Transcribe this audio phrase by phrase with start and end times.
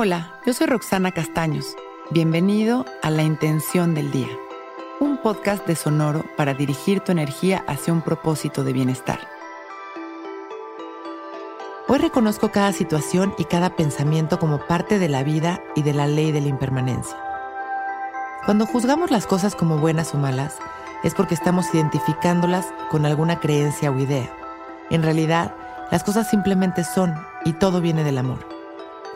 [0.00, 1.74] Hola, yo soy Roxana Castaños.
[2.10, 4.28] Bienvenido a La Intención del Día,
[5.00, 9.18] un podcast de Sonoro para dirigir tu energía hacia un propósito de bienestar.
[11.88, 16.06] Hoy reconozco cada situación y cada pensamiento como parte de la vida y de la
[16.06, 17.18] ley de la impermanencia.
[18.44, 20.58] Cuando juzgamos las cosas como buenas o malas,
[21.02, 24.32] es porque estamos identificándolas con alguna creencia o idea.
[24.90, 25.56] En realidad,
[25.90, 28.47] las cosas simplemente son y todo viene del amor.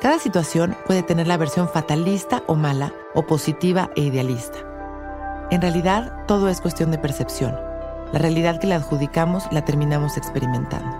[0.02, 4.58] Cada situación puede tener la versión fatalista o mala, o positiva e idealista.
[5.52, 7.54] En realidad, todo es cuestión de percepción.
[8.12, 10.90] La realidad que le adjudicamos la terminamos experimentando.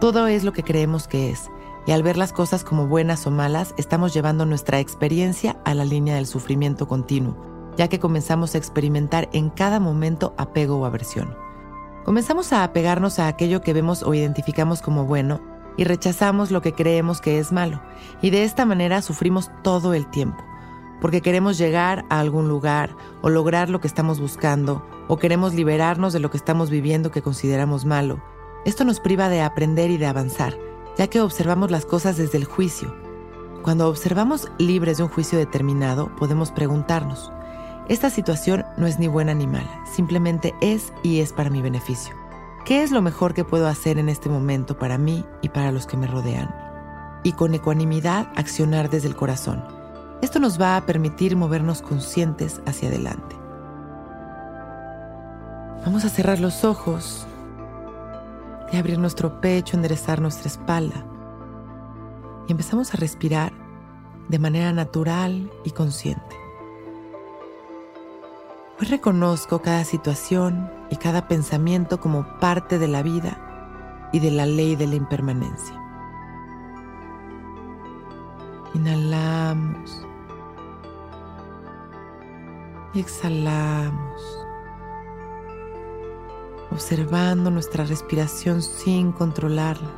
[0.00, 1.50] Todo es lo que creemos que es,
[1.84, 5.84] y al ver las cosas como buenas o malas, estamos llevando nuestra experiencia a la
[5.84, 7.34] línea del sufrimiento continuo,
[7.76, 11.34] ya que comenzamos a experimentar en cada momento apego o aversión.
[12.04, 15.40] Comenzamos a apegarnos a aquello que vemos o identificamos como bueno
[15.76, 17.82] y rechazamos lo que creemos que es malo,
[18.20, 20.42] y de esta manera sufrimos todo el tiempo,
[21.00, 26.12] porque queremos llegar a algún lugar o lograr lo que estamos buscando, o queremos liberarnos
[26.12, 28.22] de lo que estamos viviendo que consideramos malo.
[28.64, 30.56] Esto nos priva de aprender y de avanzar,
[30.96, 32.94] ya que observamos las cosas desde el juicio.
[33.62, 37.32] Cuando observamos libres de un juicio determinado, podemos preguntarnos,
[37.88, 42.21] esta situación no es ni buena ni mala, simplemente es y es para mi beneficio.
[42.64, 45.86] ¿Qué es lo mejor que puedo hacer en este momento para mí y para los
[45.86, 46.54] que me rodean?
[47.24, 49.64] Y con ecuanimidad accionar desde el corazón.
[50.20, 53.36] Esto nos va a permitir movernos conscientes hacia adelante.
[55.84, 57.26] Vamos a cerrar los ojos
[58.72, 61.04] y abrir nuestro pecho, enderezar nuestra espalda.
[62.46, 63.52] Y empezamos a respirar
[64.28, 66.36] de manera natural y consciente.
[68.80, 74.44] Hoy reconozco cada situación y cada pensamiento como parte de la vida y de la
[74.44, 75.74] ley de la impermanencia.
[78.74, 80.06] Inhalamos
[82.92, 84.46] y exhalamos,
[86.70, 89.88] observando nuestra respiración sin controlarla,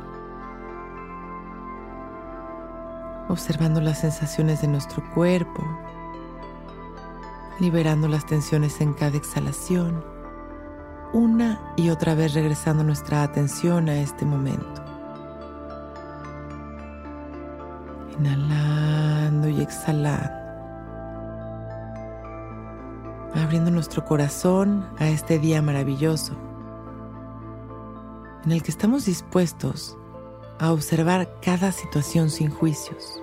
[3.27, 5.61] observando las sensaciones de nuestro cuerpo
[7.59, 10.14] liberando las tensiones en cada exhalación,
[11.15, 14.83] una y otra vez regresando nuestra atención a este momento.
[18.19, 20.29] Inhalando y exhalando.
[23.33, 26.33] Abriendo nuestro corazón a este día maravilloso
[28.43, 29.97] en el que estamos dispuestos
[30.59, 33.21] a observar cada situación sin juicios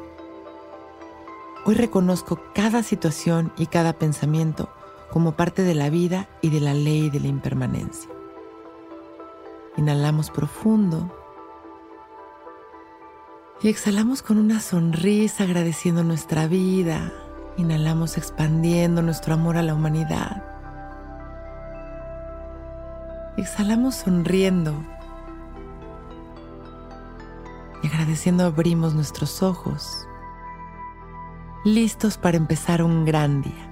[1.64, 4.68] Hoy reconozco cada situación y cada pensamiento
[5.12, 8.10] como parte de la vida y de la ley de la impermanencia.
[9.76, 11.14] Inhalamos profundo
[13.62, 17.12] y exhalamos con una sonrisa agradeciendo nuestra vida.
[17.58, 20.42] Inhalamos expandiendo nuestro amor a la humanidad.
[23.36, 24.74] Exhalamos sonriendo
[27.82, 30.06] y agradeciendo abrimos nuestros ojos
[31.64, 33.71] listos para empezar un gran día.